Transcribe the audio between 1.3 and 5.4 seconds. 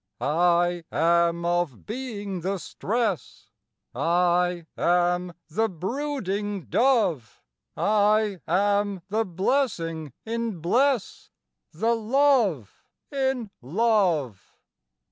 of being the stress, I am